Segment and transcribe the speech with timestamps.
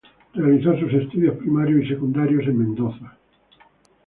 [0.33, 3.17] Realizó sus estudios primarios y secundarios en Mendoza.